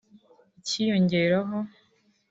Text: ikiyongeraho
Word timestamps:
ikiyongeraho 0.59 1.57